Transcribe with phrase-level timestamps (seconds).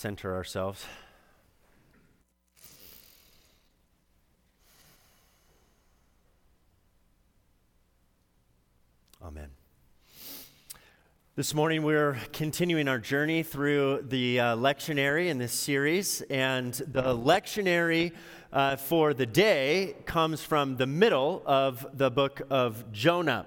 [0.00, 0.86] center ourselves.
[9.22, 9.50] Amen.
[11.36, 17.14] This morning, we're continuing our journey through the uh, lectionary in this series, and the
[17.14, 18.12] lectionary
[18.54, 23.44] uh, for the day comes from the middle of the book of Jonah.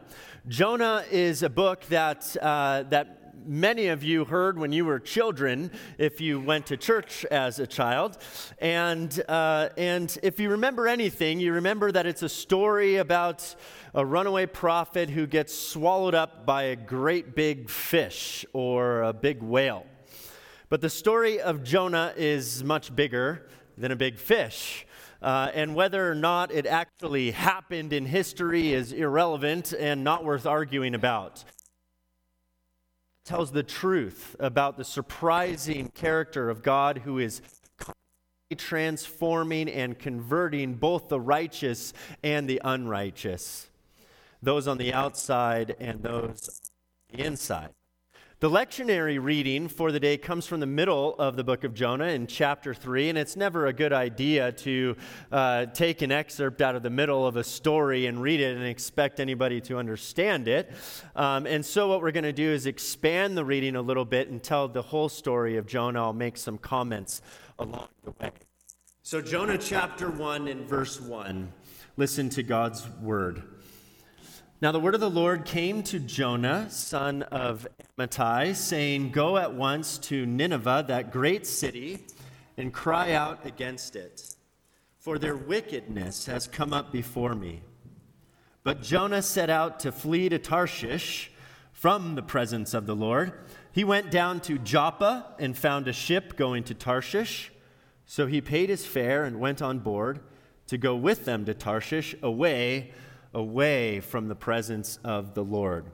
[0.47, 5.71] Jonah is a book that, uh, that many of you heard when you were children
[5.97, 8.17] if you went to church as a child.
[8.59, 13.55] And, uh, and if you remember anything, you remember that it's a story about
[13.93, 19.41] a runaway prophet who gets swallowed up by a great big fish or a big
[19.41, 19.85] whale.
[20.69, 24.85] But the story of Jonah is much bigger than a big fish.
[25.21, 30.45] Uh, and whether or not it actually happened in history is irrelevant and not worth
[30.45, 31.43] arguing about
[33.25, 37.41] tells the truth about the surprising character of God who is
[38.57, 41.93] transforming and converting both the righteous
[42.23, 43.67] and the unrighteous,
[44.41, 46.61] those on the outside and those
[47.11, 47.69] on the inside.
[48.43, 52.07] The lectionary reading for the day comes from the middle of the book of Jonah
[52.07, 54.97] in chapter 3, and it's never a good idea to
[55.31, 58.65] uh, take an excerpt out of the middle of a story and read it and
[58.65, 60.69] expect anybody to understand it.
[61.15, 64.27] Um, and so, what we're going to do is expand the reading a little bit
[64.27, 66.03] and tell the whole story of Jonah.
[66.03, 67.21] I'll make some comments
[67.59, 68.31] along the way.
[69.03, 71.49] So, Jonah chapter 1 and verse 1.
[71.95, 73.52] Listen to God's word.
[74.63, 77.67] Now the word of the Lord came to Jonah, son of
[77.99, 82.05] Amittai, saying, Go at once to Nineveh, that great city,
[82.55, 84.37] and cry out against it,
[84.99, 87.61] for their wickedness has come up before me.
[88.63, 91.29] But Jonah set out to flee to Tarshish
[91.73, 93.33] from the presence of the Lord.
[93.73, 97.51] He went down to Joppa and found a ship going to Tarshish.
[98.05, 100.21] So he paid his fare and went on board
[100.67, 102.93] to go with them to Tarshish away
[103.33, 105.85] away from the presence of the Lord.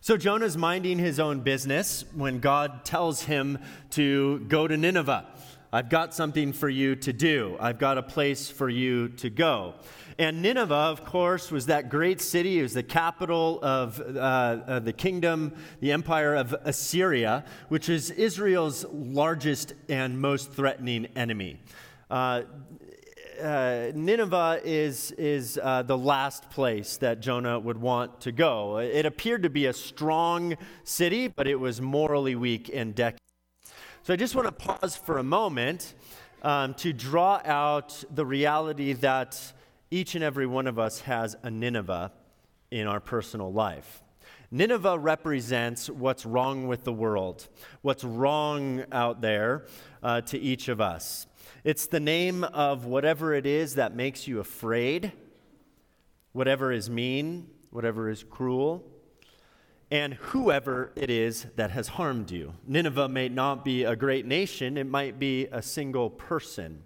[0.00, 3.58] So Jonah's minding his own business when God tells him
[3.90, 5.26] to go to Nineveh.
[5.72, 7.56] I've got something for you to do.
[7.58, 9.74] I've got a place for you to go.
[10.18, 12.60] And Nineveh, of course, was that great city.
[12.60, 18.86] It was the capital of uh, the kingdom, the empire of Assyria, which is Israel's
[18.92, 21.60] largest and most threatening enemy.
[22.08, 22.42] Uh,
[23.40, 28.78] uh, Nineveh is, is uh, the last place that Jonah would want to go.
[28.78, 33.20] It appeared to be a strong city, but it was morally weak and decadent.
[34.02, 35.94] So I just want to pause for a moment
[36.42, 39.52] um, to draw out the reality that
[39.90, 42.12] each and every one of us has a Nineveh
[42.70, 44.02] in our personal life.
[44.50, 47.48] Nineveh represents what's wrong with the world,
[47.82, 49.66] what's wrong out there
[50.02, 51.26] uh, to each of us.
[51.64, 55.12] It's the name of whatever it is that makes you afraid,
[56.32, 58.84] whatever is mean, whatever is cruel,
[59.90, 62.54] and whoever it is that has harmed you.
[62.66, 66.82] Nineveh may not be a great nation, it might be a single person.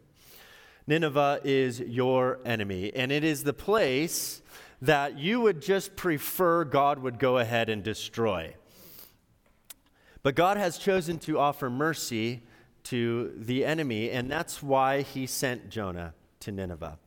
[0.87, 4.42] Nineveh is your enemy, and it is the place
[4.82, 8.54] that you would just prefer God would go ahead and destroy.
[10.22, 12.42] But God has chosen to offer mercy
[12.91, 16.99] to the enemy, and that's why he sent Jonah to Nineveh.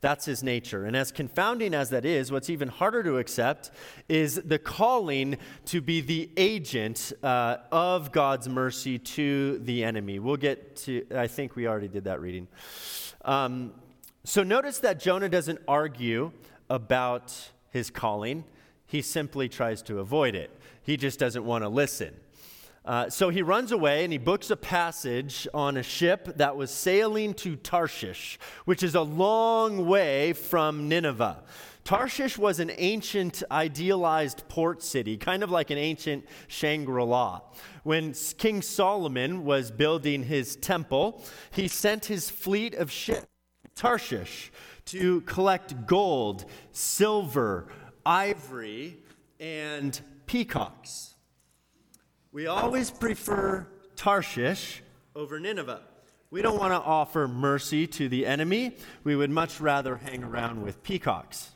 [0.00, 0.84] That's his nature.
[0.84, 3.70] And as confounding as that is, what's even harder to accept
[4.08, 10.18] is the calling to be the agent uh, of God's mercy to the enemy.
[10.18, 12.48] We'll get to, I think we already did that reading.
[13.24, 13.72] Um,
[14.24, 16.32] so notice that Jonah doesn't argue
[16.68, 18.44] about his calling,
[18.86, 20.50] he simply tries to avoid it.
[20.82, 22.14] He just doesn't want to listen.
[22.84, 26.70] Uh, so he runs away and he books a passage on a ship that was
[26.70, 31.42] sailing to Tarshish, which is a long way from Nineveh.
[31.84, 37.40] Tarshish was an ancient, idealized port city, kind of like an ancient Shangri La.
[37.82, 43.26] When King Solomon was building his temple, he sent his fleet of ships
[43.64, 44.52] to Tarshish
[44.86, 47.68] to collect gold, silver,
[48.06, 48.98] ivory,
[49.40, 51.11] and peacocks.
[52.32, 54.82] We always prefer Tarshish
[55.14, 55.82] over Nineveh.
[56.30, 58.78] We don't want to offer mercy to the enemy.
[59.04, 61.50] We would much rather hang around with peacocks.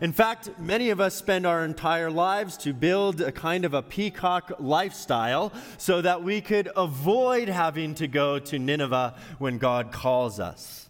[0.00, 3.82] In fact, many of us spend our entire lives to build a kind of a
[3.82, 10.40] peacock lifestyle so that we could avoid having to go to Nineveh when God calls
[10.40, 10.88] us.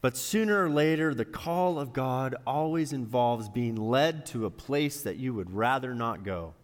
[0.00, 5.00] But sooner or later, the call of God always involves being led to a place
[5.02, 6.54] that you would rather not go.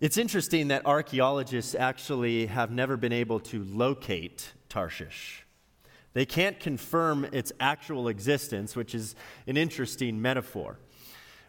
[0.00, 5.44] It's interesting that archaeologists actually have never been able to locate Tarshish.
[6.12, 9.16] They can't confirm its actual existence, which is
[9.48, 10.78] an interesting metaphor.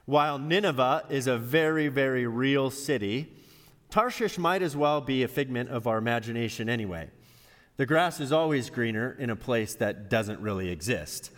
[0.06, 3.32] While Nineveh is a very, very real city,
[3.92, 7.12] Tarshish might as well be a figment of our imagination anyway.
[7.78, 11.30] The grass is always greener in a place that doesn't really exist.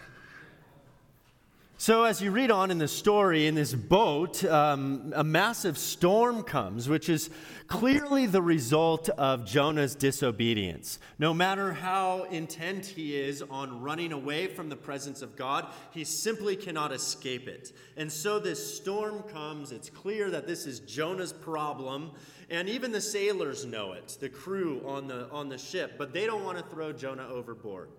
[1.81, 6.43] So, as you read on in the story, in this boat, um, a massive storm
[6.43, 7.31] comes, which is
[7.65, 10.99] clearly the result of Jonah's disobedience.
[11.17, 16.03] No matter how intent he is on running away from the presence of God, he
[16.03, 17.71] simply cannot escape it.
[17.97, 19.71] And so, this storm comes.
[19.71, 22.11] It's clear that this is Jonah's problem.
[22.51, 26.27] And even the sailors know it, the crew on the, on the ship, but they
[26.27, 27.89] don't want to throw Jonah overboard.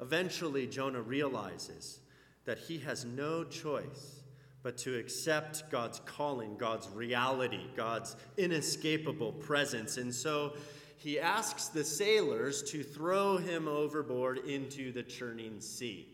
[0.00, 1.98] Eventually, Jonah realizes
[2.44, 4.22] that he has no choice
[4.62, 9.96] but to accept God's calling, God's reality, God's inescapable presence.
[9.96, 10.54] And so
[10.98, 16.08] he asks the sailors to throw him overboard into the churning sea.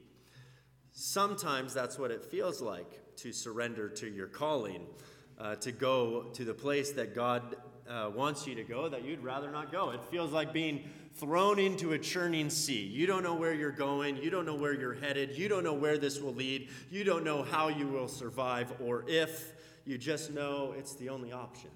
[0.93, 4.87] Sometimes that's what it feels like to surrender to your calling,
[5.39, 7.57] uh, to go to the place that God
[7.89, 9.91] uh, wants you to go that you'd rather not go.
[9.91, 12.87] It feels like being thrown into a churning sea.
[12.87, 14.17] You don't know where you're going.
[14.17, 15.37] You don't know where you're headed.
[15.37, 16.69] You don't know where this will lead.
[16.91, 19.53] You don't know how you will survive or if.
[19.85, 21.71] You just know it's the only option.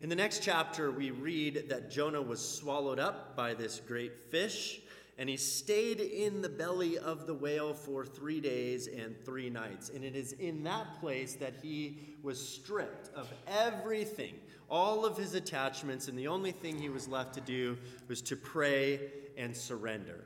[0.00, 4.80] In the next chapter, we read that Jonah was swallowed up by this great fish,
[5.18, 9.90] and he stayed in the belly of the whale for three days and three nights.
[9.90, 14.34] And it is in that place that he was stripped of everything
[14.72, 17.76] all of his attachments, and the only thing he was left to do
[18.08, 18.98] was to pray
[19.36, 20.24] and surrender.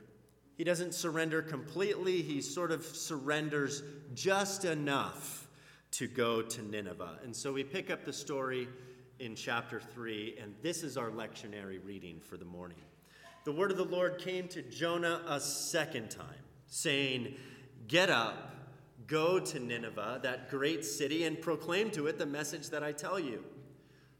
[0.55, 3.83] He doesn't surrender completely, he sort of surrenders
[4.15, 5.49] just enough
[5.91, 7.19] to go to Nineveh.
[7.23, 8.69] And so we pick up the story
[9.19, 12.77] in chapter 3, and this is our lectionary reading for the morning.
[13.43, 17.35] The word of the Lord came to Jonah a second time, saying,
[17.89, 18.55] Get up,
[19.07, 23.19] go to Nineveh, that great city, and proclaim to it the message that I tell
[23.19, 23.43] you.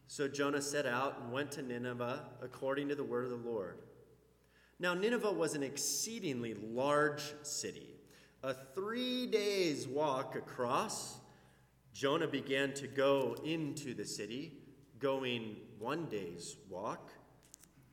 [0.07, 3.77] So Jonah set out and went to Nineveh according to the word of the Lord.
[4.80, 7.89] Now, Nineveh was an exceedingly large city,
[8.44, 11.18] a three days walk across.
[11.94, 14.54] Jonah began to go into the city,
[15.00, 17.12] going one day's walk.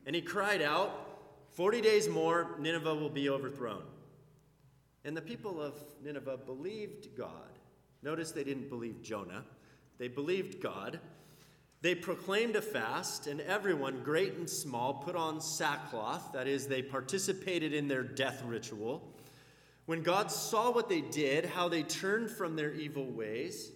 [0.05, 1.11] And he cried out,
[1.51, 3.83] Forty days more, Nineveh will be overthrown.
[5.03, 5.73] And the people of
[6.03, 7.59] Nineveh believed God.
[8.03, 9.43] Notice they didn't believe Jonah,
[9.97, 10.99] they believed God.
[11.85, 16.31] They proclaimed a fast, and everyone, great and small, put on sackcloth.
[16.33, 19.03] That is, they participated in their death ritual.
[19.85, 23.71] When God saw what they did, how they turned from their evil ways,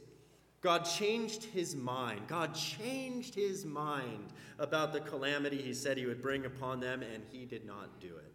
[0.59, 2.21] God changed his mind.
[2.27, 7.21] God changed his mind about the calamity he said he would bring upon them, and
[7.31, 8.33] he did not do it.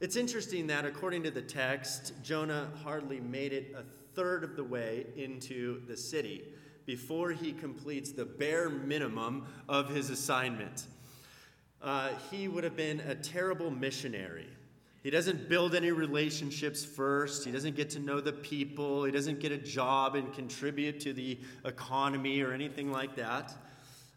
[0.00, 3.82] It's interesting that, according to the text, Jonah hardly made it a
[4.14, 6.44] third of the way into the city
[6.88, 10.86] before he completes the bare minimum of his assignment.
[11.82, 14.48] Uh, he would have been a terrible missionary.
[15.02, 17.44] He doesn't build any relationships first.
[17.44, 19.04] He doesn't get to know the people.
[19.04, 23.52] He doesn't get a job and contribute to the economy or anything like that.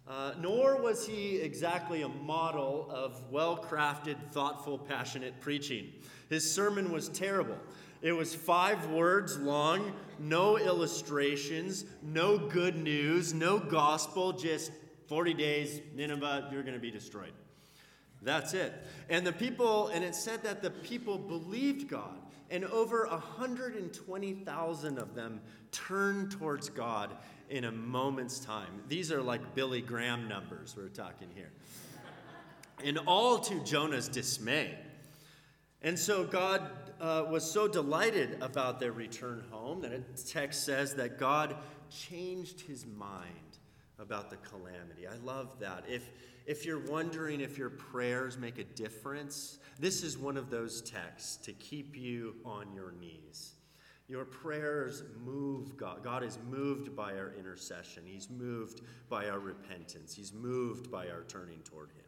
[0.07, 5.91] Uh, nor was he exactly a model of well crafted, thoughtful, passionate preaching.
[6.29, 7.57] His sermon was terrible.
[8.01, 14.71] It was five words long, no illustrations, no good news, no gospel, just
[15.05, 17.33] 40 days, Nineveh, you're going to be destroyed.
[18.21, 18.73] That's it.
[19.09, 22.17] And the people, and it said that the people believed God,
[22.49, 25.41] and over 120,000 of them
[25.71, 27.15] turned towards God
[27.49, 28.81] in a moment's time.
[28.87, 31.51] These are like Billy Graham numbers we're talking here.
[32.83, 34.77] And all to Jonah's dismay.
[35.81, 36.69] And so God
[36.99, 41.55] uh, was so delighted about their return home that the text says that God
[41.89, 43.57] changed his mind
[43.97, 45.07] about the calamity.
[45.07, 45.85] I love that.
[45.87, 46.09] If,
[46.45, 51.37] if you're wondering if your prayers make a difference, this is one of those texts
[51.45, 53.53] to keep you on your knees.
[54.07, 56.03] Your prayers move God.
[56.03, 58.03] God is moved by our intercession.
[58.05, 60.13] He's moved by our repentance.
[60.13, 62.00] He's moved by our turning toward Him.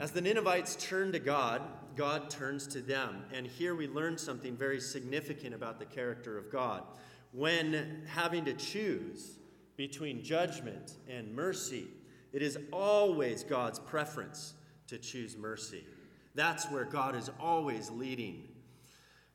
[0.00, 1.60] As the Ninevites turn to God,
[1.94, 3.22] God turns to them.
[3.34, 6.84] And here we learn something very significant about the character of God.
[7.32, 9.36] When having to choose
[9.76, 11.88] between judgment and mercy,
[12.32, 14.54] it is always God's preference
[14.86, 15.84] to choose mercy.
[16.34, 18.48] That's where God is always leading.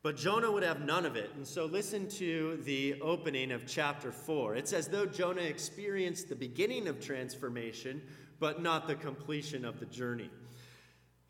[0.01, 1.29] But Jonah would have none of it.
[1.35, 4.55] And so listen to the opening of chapter 4.
[4.55, 8.01] It's as though Jonah experienced the beginning of transformation,
[8.39, 10.31] but not the completion of the journey.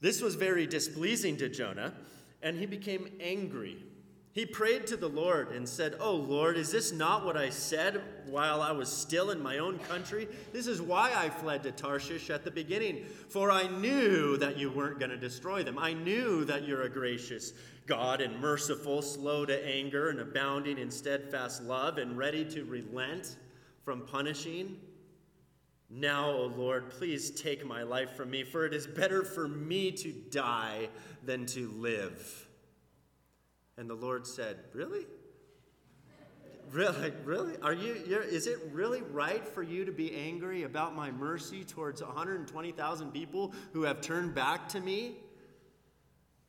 [0.02, 1.94] This was very displeasing to Jonah,
[2.42, 3.78] and he became angry.
[4.36, 8.02] He prayed to the Lord and said, Oh Lord, is this not what I said
[8.26, 10.28] while I was still in my own country?
[10.52, 14.70] This is why I fled to Tarshish at the beginning, for I knew that you
[14.70, 15.80] weren't going to destroy them.
[15.80, 17.54] I knew that you're a gracious
[17.88, 23.38] God and merciful, slow to anger, and abounding in steadfast love, and ready to relent
[23.86, 24.78] from punishing.
[25.90, 29.92] Now, O Lord, please take my life from me, for it is better for me
[29.92, 30.90] to die
[31.24, 32.48] than to live.
[33.78, 35.06] And the Lord said, Really?
[36.72, 37.14] Really?
[37.24, 37.54] Really?
[37.62, 42.02] Are you, is it really right for you to be angry about my mercy towards
[42.02, 45.18] 120,000 people who have turned back to me?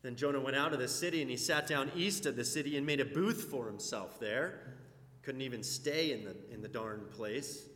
[0.02, 2.76] Then Jonah went out of the city and he sat down east of the city
[2.76, 4.74] and made a booth for himself there.
[5.22, 7.66] Couldn't even stay in the, in the darn place.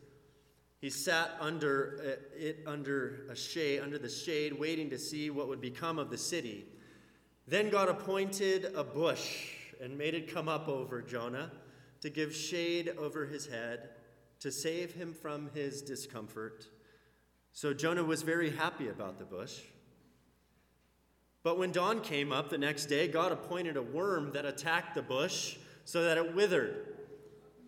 [0.81, 5.49] He sat under uh, it under a shade, under the shade, waiting to see what
[5.49, 6.65] would become of the city.
[7.47, 11.51] Then God appointed a bush and made it come up over Jonah
[12.01, 13.91] to give shade over his head,
[14.41, 16.67] to save him from his discomfort.
[17.53, 19.61] So Jonah was very happy about the bush.
[21.43, 25.03] But when dawn came up the next day, God appointed a worm that attacked the
[25.03, 26.87] bush so that it withered.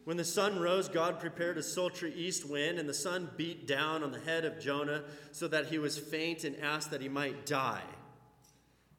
[0.05, 4.03] When the sun rose, God prepared a sultry east wind, and the sun beat down
[4.03, 7.47] on the head of Jonah so that he was faint and asked that he might
[7.47, 7.85] die.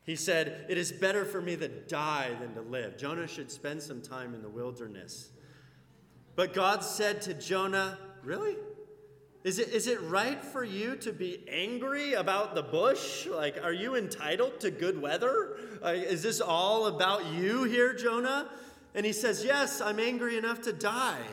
[0.04, 2.98] He said, It is better for me to die than to live.
[2.98, 5.30] Jonah should spend some time in the wilderness.
[6.36, 8.56] But God said to Jonah, Really?
[9.44, 13.28] Is it, is it right for you to be angry about the bush?
[13.28, 15.58] Like, are you entitled to good weather?
[15.84, 18.50] Uh, is this all about you here, Jonah?
[18.96, 21.26] And he says, Yes, I'm angry enough to die.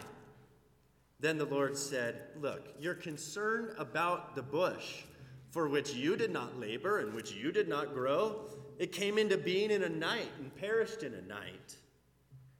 [1.19, 5.03] Then the Lord said, Look, you're concerned about the bush
[5.51, 8.47] for which you did not labor and which you did not grow.
[8.79, 11.77] It came into being in a night and perished in a night.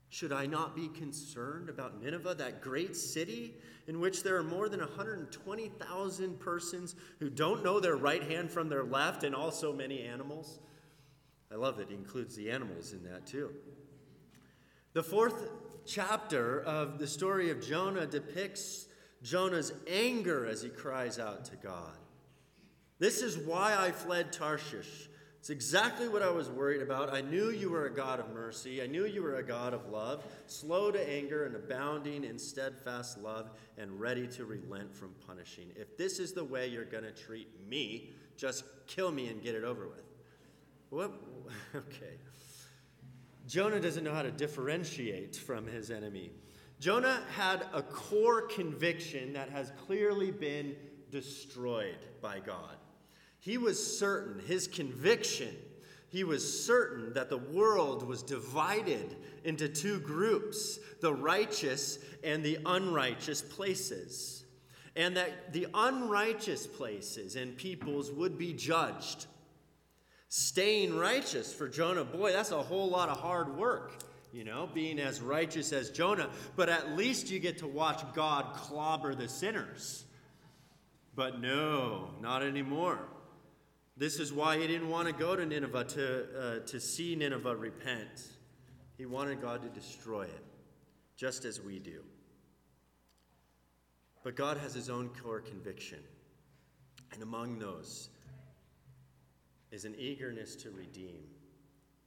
[0.09, 3.55] Should I not be concerned about Nineveh, that great city
[3.87, 8.67] in which there are more than 120,000 persons who don't know their right hand from
[8.67, 10.59] their left and also many animals?
[11.49, 13.51] I love that he includes the animals in that too.
[14.93, 15.49] The fourth
[15.85, 18.87] chapter of the story of Jonah depicts
[19.23, 21.97] Jonah's anger as he cries out to God.
[22.99, 25.09] This is why I fled Tarshish
[25.41, 27.11] it's exactly what I was worried about.
[27.11, 28.79] I knew you were a God of mercy.
[28.79, 33.17] I knew you were a God of love, slow to anger and abounding in steadfast
[33.17, 35.71] love, and ready to relent from punishing.
[35.75, 39.55] If this is the way you're going to treat me, just kill me and get
[39.55, 40.03] it over with.
[40.91, 41.11] What?
[41.75, 42.17] Okay.
[43.47, 46.31] Jonah doesn't know how to differentiate from his enemy.
[46.79, 50.75] Jonah had a core conviction that has clearly been
[51.11, 52.75] destroyed by God.
[53.39, 55.55] He was certain, his conviction,
[56.11, 62.59] he was certain that the world was divided into two groups the righteous and the
[62.65, 64.45] unrighteous places.
[64.95, 69.27] And that the unrighteous places and peoples would be judged.
[70.33, 74.97] Staying righteous for Jonah, boy, that's a whole lot of hard work, you know, being
[74.97, 76.29] as righteous as Jonah.
[76.55, 80.05] But at least you get to watch God clobber the sinners.
[81.15, 82.99] But no, not anymore.
[83.97, 87.57] This is why he didn't want to go to Nineveh to, uh, to see Nineveh
[87.57, 88.29] repent.
[88.97, 90.45] He wanted God to destroy it,
[91.17, 92.03] just as we do.
[94.23, 95.99] But God has his own core conviction.
[97.11, 98.11] And among those
[99.71, 101.23] is an eagerness to redeem,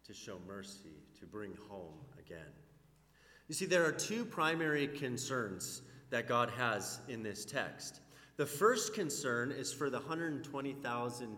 [0.07, 2.53] to show mercy, to bring home again.
[3.49, 8.01] You see, there are two primary concerns that God has in this text.
[8.37, 11.37] The first concern is for the 120,000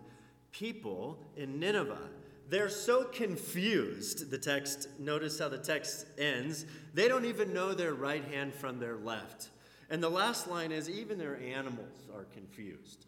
[0.52, 2.08] people in Nineveh.
[2.48, 6.64] They're so confused, the text, notice how the text ends,
[6.94, 9.50] they don't even know their right hand from their left.
[9.90, 13.06] And the last line is even their animals are confused.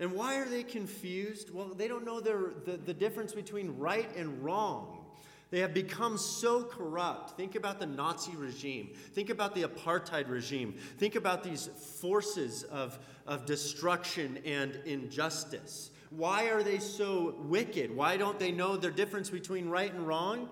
[0.00, 1.52] And why are they confused?
[1.52, 5.04] Well, they don't know their, the, the difference between right and wrong.
[5.50, 7.36] They have become so corrupt.
[7.36, 8.90] Think about the Nazi regime.
[9.14, 10.74] Think about the apartheid regime.
[10.98, 11.66] Think about these
[12.00, 15.90] forces of, of destruction and injustice.
[16.10, 17.94] Why are they so wicked?
[17.94, 20.48] Why don't they know the difference between right and wrong?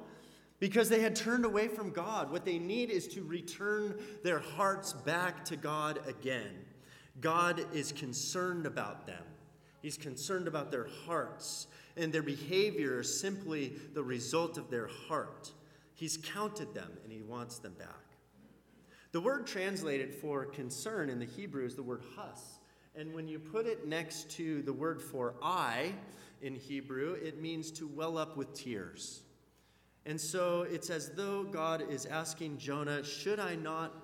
[0.59, 2.31] Because they had turned away from God.
[2.31, 6.65] What they need is to return their hearts back to God again.
[7.21, 9.23] God is concerned about them,
[9.83, 11.67] He's concerned about their hearts,
[11.97, 15.53] and their behavior is simply the result of their heart.
[15.95, 17.89] He's counted them and he wants them back.
[19.13, 22.59] The word translated for concern in the Hebrew is the word hus.
[22.95, 25.93] And when you put it next to the word for I
[26.43, 29.23] in Hebrew, it means to well up with tears.
[30.05, 33.95] And so it's as though God is asking Jonah, Should I not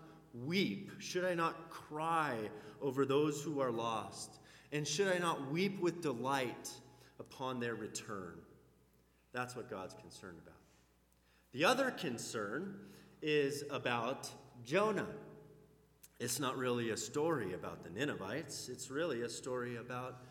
[0.47, 0.91] weep?
[0.99, 2.37] Should I not cry
[2.81, 4.39] over those who are lost?
[4.73, 6.71] And should I not weep with delight
[7.21, 8.39] upon their return?
[9.33, 10.59] That's what God's concerned about.
[11.53, 12.77] The other concern
[13.21, 14.31] is about
[14.65, 15.07] Jonah.
[16.19, 20.23] It's not really a story about the Ninevites, it's really a story about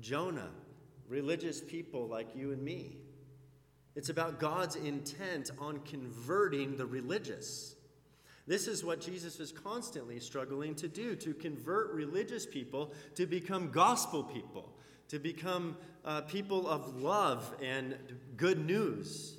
[0.00, 0.50] Jonah,
[1.08, 2.96] religious people like you and me.
[3.94, 7.75] It's about God's intent on converting the religious.
[8.46, 13.70] This is what Jesus is constantly struggling to do to convert religious people to become
[13.70, 14.72] gospel people,
[15.08, 17.96] to become uh, people of love and
[18.36, 19.38] good news,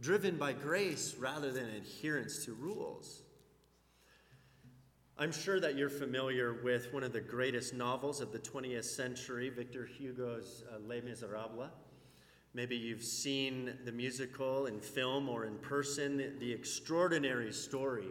[0.00, 3.22] driven by grace rather than adherence to rules.
[5.20, 9.50] I'm sure that you're familiar with one of the greatest novels of the 20th century,
[9.50, 11.70] Victor Hugo's uh, Les Miserables.
[12.54, 18.08] Maybe you've seen the musical in film or in person, the extraordinary story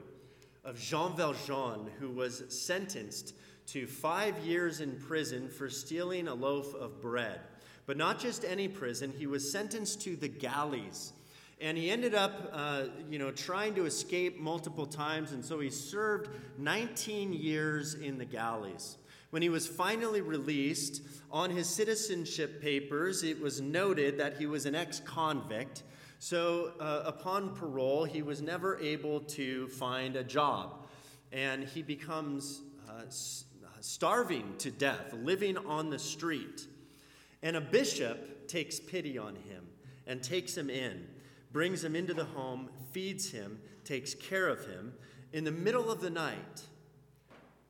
[0.67, 3.33] of Jean Valjean, who was sentenced
[3.67, 7.39] to five years in prison for stealing a loaf of bread.
[7.86, 11.13] But not just any prison, he was sentenced to the galleys.
[11.62, 15.69] And he ended up, uh, you know, trying to escape multiple times, and so he
[15.69, 18.97] served 19 years in the galleys.
[19.29, 24.65] When he was finally released, on his citizenship papers, it was noted that he was
[24.65, 25.83] an ex convict.
[26.19, 30.88] So, uh, upon parole, he was never able to find a job.
[31.31, 33.03] And he becomes uh,
[33.81, 36.67] starving to death, living on the street.
[37.43, 39.67] And a bishop takes pity on him
[40.07, 41.07] and takes him in,
[41.51, 44.93] brings him into the home, feeds him, takes care of him.
[45.33, 46.63] In the middle of the night,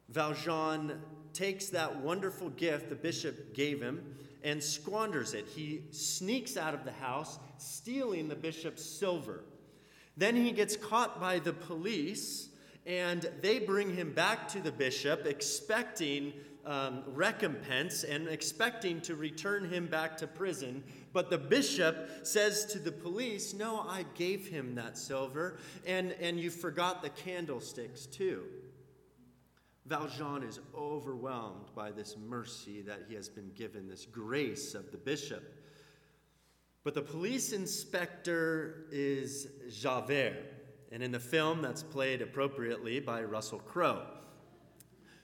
[0.10, 1.02] Valjean
[1.34, 5.48] takes that wonderful gift the bishop gave him and squanders it.
[5.48, 9.44] He sneaks out of the house, stealing the bishop's silver.
[10.16, 12.50] Then he gets caught by the police,
[12.86, 16.34] and they bring him back to the bishop, expecting
[16.68, 20.84] um, recompense and expecting to return him back to prison.
[21.14, 26.40] But the bishop says to the police, No, I gave him that silver, and, and
[26.40, 28.44] you forgot the candlesticks too.
[29.88, 34.98] Valjean is overwhelmed by this mercy that he has been given, this grace of the
[34.98, 35.56] bishop.
[36.84, 40.38] But the police inspector is Javert,
[40.92, 44.06] and in the film that's played appropriately by Russell Crowe.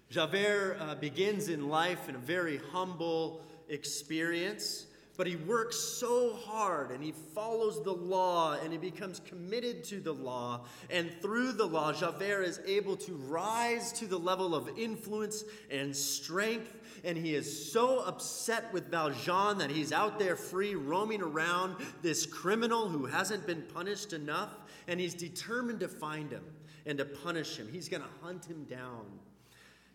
[0.10, 4.86] Javert uh, begins in life in a very humble experience.
[5.16, 10.00] But he works so hard and he follows the law and he becomes committed to
[10.00, 10.62] the law.
[10.90, 15.96] And through the law, Javert is able to rise to the level of influence and
[15.96, 16.76] strength.
[17.04, 22.26] And he is so upset with Valjean that he's out there free, roaming around this
[22.26, 24.50] criminal who hasn't been punished enough.
[24.88, 26.44] And he's determined to find him
[26.88, 27.70] and to punish him.
[27.72, 29.06] He's going to hunt him down.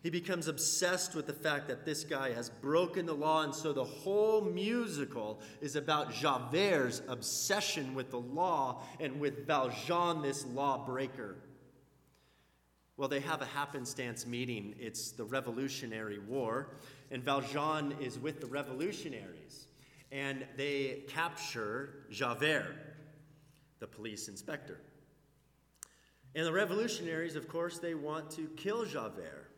[0.01, 3.73] He becomes obsessed with the fact that this guy has broken the law, and so
[3.73, 11.35] the whole musical is about Javert's obsession with the law and with Valjean, this lawbreaker.
[12.95, 14.73] Well, they have a happenstance meeting.
[14.79, 16.69] It's the Revolutionary War,
[17.11, 19.67] and Valjean is with the revolutionaries,
[20.13, 22.75] and they capture Javert,
[23.79, 24.79] the police inspector.
[26.35, 29.48] And the revolutionaries, of course, they want to kill Javert.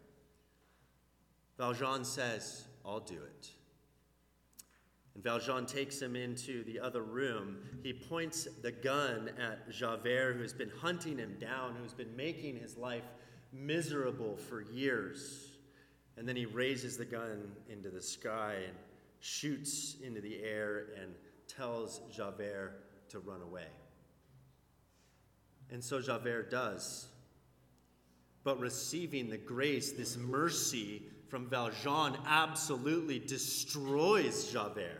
[1.61, 3.51] Valjean says, I'll do it.
[5.13, 7.57] And Valjean takes him into the other room.
[7.83, 12.77] He points the gun at Javert, who's been hunting him down, who's been making his
[12.77, 13.03] life
[13.53, 15.51] miserable for years.
[16.17, 18.75] And then he raises the gun into the sky and
[19.19, 21.13] shoots into the air and
[21.47, 22.73] tells Javert
[23.09, 23.69] to run away.
[25.69, 27.05] And so Javert does.
[28.43, 34.99] But receiving the grace, this mercy from Valjean absolutely destroys Javert.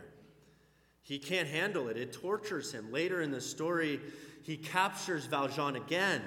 [1.02, 2.90] He can't handle it, it tortures him.
[2.90, 4.00] Later in the story,
[4.40, 6.22] he captures Valjean again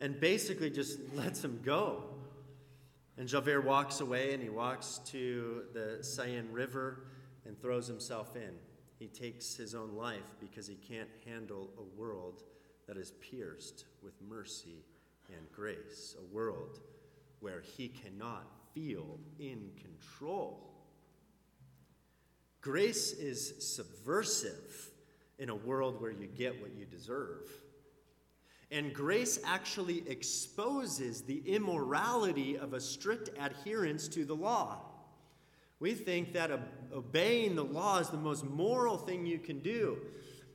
[0.00, 2.04] and basically just lets him go.
[3.18, 7.04] And Javert walks away and he walks to the Seine River
[7.44, 8.54] and throws himself in.
[8.98, 12.42] He takes his own life because he can't handle a world
[12.86, 14.86] that is pierced with mercy
[15.28, 16.80] and grace, a world
[17.40, 20.70] where he cannot feel in control.
[22.60, 24.90] Grace is subversive
[25.38, 27.48] in a world where you get what you deserve.
[28.70, 34.78] And grace actually exposes the immorality of a strict adherence to the law.
[35.78, 36.50] We think that
[36.94, 39.98] obeying the law is the most moral thing you can do.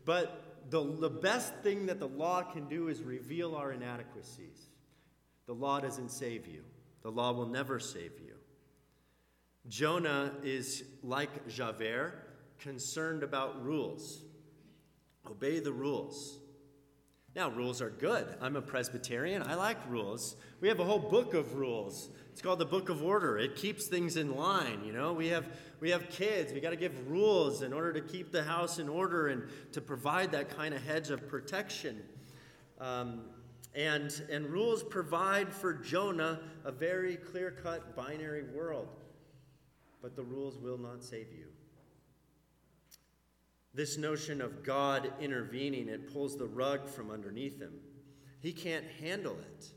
[0.06, 4.68] But the, the best thing that the law can do is reveal our inadequacies.
[5.46, 6.64] The law doesn't save you,
[7.04, 8.34] the law will never save you.
[9.68, 12.28] Jonah is like Javert,
[12.60, 14.24] concerned about rules.
[15.30, 16.40] Obey the rules.
[17.36, 18.26] Now, rules are good.
[18.42, 19.44] I'm a Presbyterian.
[19.44, 20.38] I like rules.
[20.60, 22.10] We have a whole book of rules.
[22.32, 23.38] It's called the Book of Order.
[23.38, 25.14] It keeps things in line, you know.
[25.14, 25.48] We have
[25.80, 26.52] we have kids.
[26.52, 29.82] We got to give rules in order to keep the house in order and to
[29.82, 32.02] provide that kind of hedge of protection.
[32.80, 33.22] Um,
[33.78, 38.88] and, and rules provide for Jonah a very clear cut binary world.
[40.02, 41.46] But the rules will not save you.
[43.76, 47.74] This notion of God intervening, it pulls the rug from underneath him.
[48.42, 49.68] He can't handle it.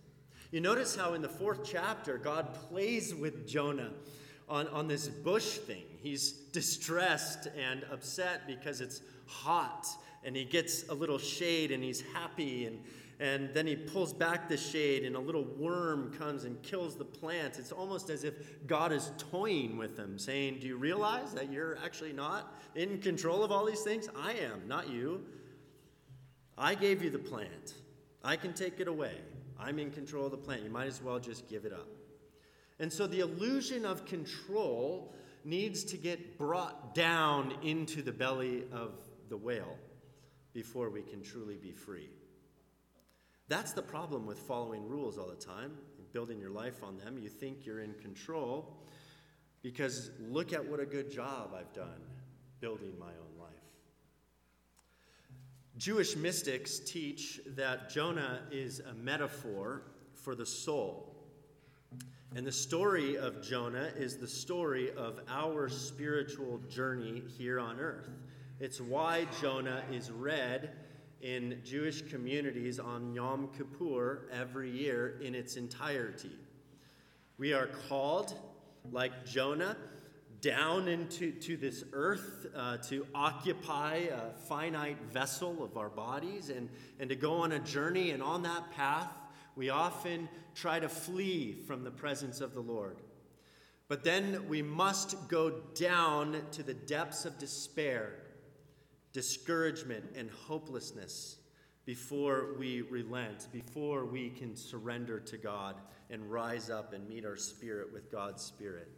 [0.50, 3.90] You notice how in the fourth chapter, God plays with Jonah
[4.48, 5.84] on, on this bush thing.
[6.02, 9.86] He's distressed and upset because it's hot,
[10.24, 12.82] and he gets a little shade and he's happy, and,
[13.20, 17.04] and then he pulls back the shade, and a little worm comes and kills the
[17.04, 17.58] plants.
[17.58, 18.34] It's almost as if
[18.66, 23.44] God is toying with them, saying, Do you realize that you're actually not in control
[23.44, 24.08] of all these things?
[24.16, 25.22] I am, not you.
[26.56, 27.74] I gave you the plant,
[28.24, 29.16] I can take it away.
[29.58, 30.62] I'm in control of the plant.
[30.62, 31.88] You might as well just give it up.
[32.78, 38.94] And so the illusion of control needs to get brought down into the belly of
[39.28, 39.76] the whale
[40.54, 42.08] before we can truly be free.
[43.50, 47.18] That's the problem with following rules all the time and building your life on them.
[47.18, 48.76] You think you're in control
[49.60, 52.00] because look at what a good job I've done
[52.60, 53.50] building my own life.
[55.76, 59.82] Jewish mystics teach that Jonah is a metaphor
[60.14, 61.16] for the soul.
[62.36, 68.10] And the story of Jonah is the story of our spiritual journey here on earth.
[68.60, 70.70] It's why Jonah is read
[71.20, 76.32] in Jewish communities on Yom Kippur every year in its entirety.
[77.38, 78.34] We are called,
[78.90, 79.76] like Jonah,
[80.40, 86.68] down into to this earth uh, to occupy a finite vessel of our bodies and,
[86.98, 88.12] and to go on a journey.
[88.12, 89.12] And on that path,
[89.56, 92.96] we often try to flee from the presence of the Lord.
[93.88, 98.14] But then we must go down to the depths of despair
[99.12, 101.36] discouragement, and hopelessness
[101.84, 105.76] before we relent, before we can surrender to God
[106.10, 108.88] and rise up and meet our spirit with God's Spirit.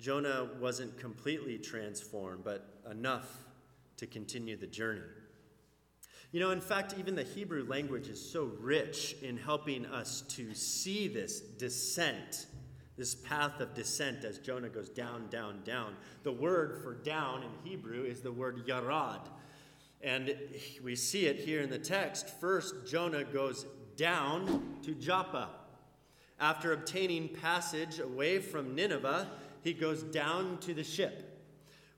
[0.00, 3.38] Jonah wasn't completely transformed, but enough
[3.96, 5.00] to continue the journey.
[6.32, 10.52] You know, in fact, even the Hebrew language is so rich in helping us to
[10.52, 12.46] see this descent
[12.96, 15.94] this path of descent as Jonah goes down, down, down.
[16.22, 19.20] The word for down in Hebrew is the word yarad.
[20.00, 20.36] And
[20.82, 22.28] we see it here in the text.
[22.40, 25.48] First, Jonah goes down to Joppa.
[26.38, 29.28] After obtaining passage away from Nineveh,
[29.62, 31.30] he goes down to the ship.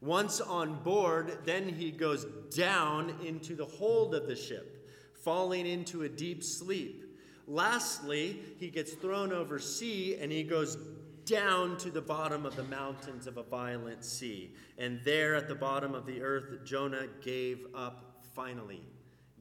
[0.01, 6.03] Once on board, then he goes down into the hold of the ship, falling into
[6.03, 7.06] a deep sleep.
[7.47, 10.77] Lastly, he gets thrown over sea and he goes
[11.25, 14.55] down to the bottom of the mountains of a violent sea.
[14.79, 18.83] And there at the bottom of the earth, Jonah gave up finally,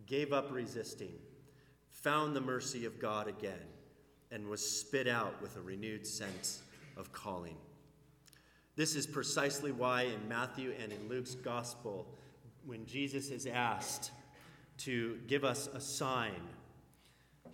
[0.06, 1.14] gave up resisting,
[1.92, 3.68] found the mercy of God again,
[4.32, 6.62] and was spit out with a renewed sense
[6.98, 7.58] of calling.
[8.76, 12.08] This is precisely why in Matthew and in Luke's gospel,
[12.66, 14.12] when Jesus is asked
[14.80, 16.42] to give us a sign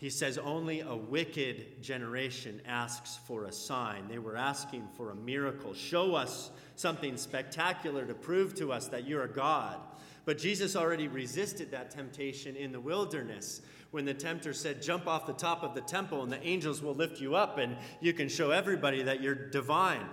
[0.02, 4.08] he says, Only a wicked generation asks for a sign.
[4.08, 5.76] They were asking for a miracle.
[5.76, 9.80] Show us something spectacular to prove to us that you're a God.
[10.26, 13.62] But Jesus already resisted that temptation in the wilderness
[13.92, 16.96] when the tempter said, Jump off the top of the temple and the angels will
[16.96, 20.10] lift you up and you can show everybody that you're divine.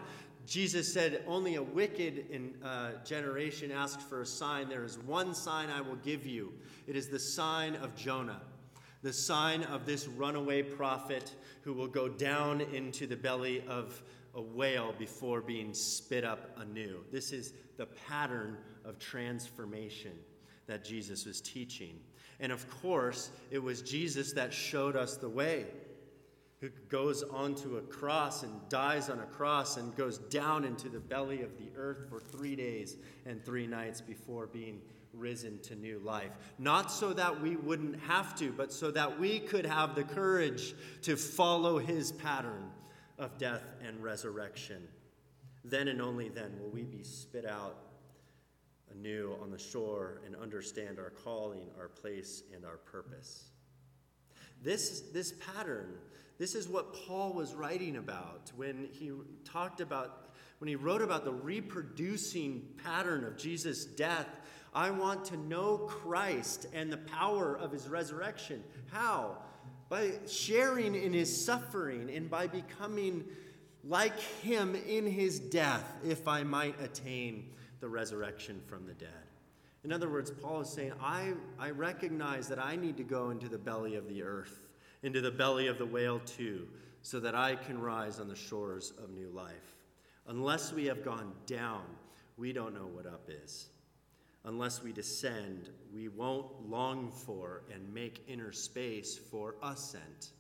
[0.47, 4.69] Jesus said, Only a wicked in, uh, generation asks for a sign.
[4.69, 6.53] There is one sign I will give you.
[6.87, 8.43] It is the sign of Jonah
[9.03, 14.03] the sign of this runaway prophet who will go down into the belly of
[14.35, 16.99] a whale before being spit up anew.
[17.11, 20.13] This is the pattern of transformation
[20.67, 21.99] that Jesus was teaching.
[22.41, 25.67] And of course, it was Jesus that showed us the way.
[26.61, 30.99] who goes onto a cross and dies on a cross and goes down into the
[30.99, 34.81] belly of the earth for three days and three nights before being
[35.13, 36.33] risen to new life.
[36.59, 40.75] Not so that we wouldn't have to, but so that we could have the courage
[41.03, 42.71] to follow his pattern
[43.19, 44.83] of death and resurrection.
[45.65, 47.77] Then and only then will we be spit out
[48.93, 53.51] anew on the shore and understand our calling, our place, and our purpose.
[54.63, 55.95] This, this pattern,
[56.39, 59.13] this is what Paul was writing about when he
[59.45, 64.27] talked about, when he wrote about the reproducing pattern of Jesus' death.
[64.75, 68.63] I want to know Christ and the power of his resurrection.
[68.91, 69.39] How?
[69.89, 73.25] By sharing in his suffering and by becoming
[73.85, 77.51] like him in his death, if I might attain
[77.81, 79.09] the resurrection from the dead.
[79.85, 83.49] In other words, Paul is saying, I, I recognize that I need to go into
[83.49, 84.69] the belly of the earth,
[85.03, 86.67] into the belly of the whale too,
[87.03, 89.77] so that I can rise on the shores of new life.
[90.27, 91.83] Unless we have gone down,
[92.37, 93.69] we don't know what up is.
[94.49, 100.31] Unless we descend, we won't long for and make inner space for ascent.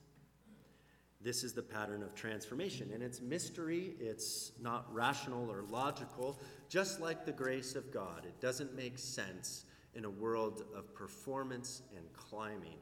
[1.21, 6.41] This is the pattern of transformation, and it's mystery, it's not rational or logical,
[6.71, 8.25] just like the grace of God.
[8.25, 12.79] It doesn't make sense in a world of performance and climbing,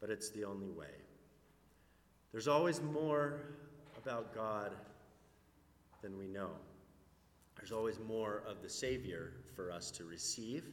[0.00, 0.94] but it's the only way.
[2.30, 3.40] There's always more
[4.00, 4.70] about God
[6.02, 6.50] than we know.
[7.64, 10.64] There's always more of the Savior for us to receive,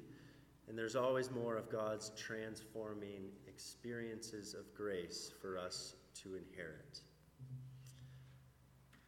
[0.67, 6.99] and there's always more of God's transforming experiences of grace for us to inherit.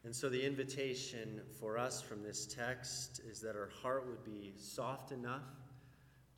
[0.02, 4.54] And so, the invitation for us from this text is that our heart would be
[4.56, 5.44] soft enough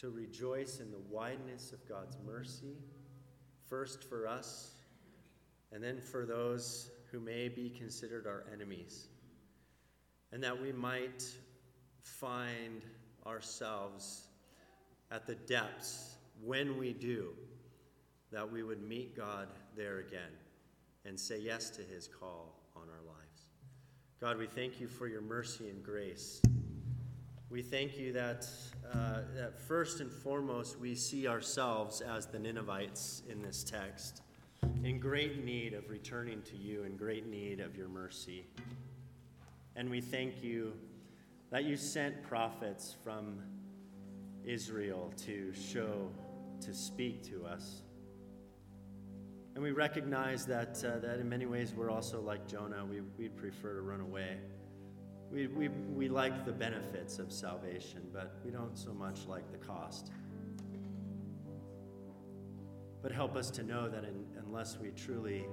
[0.01, 2.75] to rejoice in the wideness of God's mercy,
[3.69, 4.73] first for us,
[5.71, 9.07] and then for those who may be considered our enemies.
[10.37, 11.25] And that we might
[12.03, 12.83] find
[13.27, 14.25] ourselves
[15.11, 17.31] at the depths when we do,
[18.31, 20.35] that we would meet God there again
[21.07, 23.49] and say yes to his call on our lives.
[24.21, 26.43] God, we thank you for your mercy and grace.
[27.49, 28.47] We thank you that,
[28.93, 34.21] uh, that first and foremost we see ourselves as the Ninevites in this text,
[34.85, 38.45] in great need of returning to you, in great need of your mercy.
[39.77, 40.73] And we thank you
[41.51, 43.43] that you sent prophets from
[44.43, 46.11] Israel to show,
[46.63, 47.83] to speak to us.
[49.55, 52.85] And we recognize that, uh, that in many ways we're also like Jonah.
[52.85, 54.39] We, we'd prefer to run away.
[55.31, 59.59] We, we, we like the benefits of salvation, but we don't so much like the
[59.59, 60.11] cost.
[63.03, 65.45] But help us to know that in, unless we truly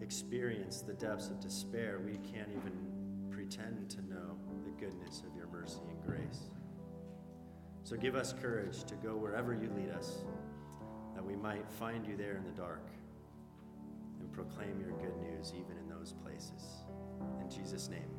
[0.00, 5.46] experience the depths of despair, we can't even pretend to know the goodness of your
[5.48, 6.50] mercy and grace.
[7.84, 10.18] So give us courage to go wherever you lead us
[11.14, 12.86] that we might find you there in the dark
[14.20, 16.84] and proclaim your good news even in those places.
[17.40, 18.17] In Jesus' name.